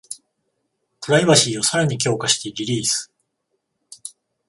[0.99, 3.11] プライバシーをさらに強化してリリース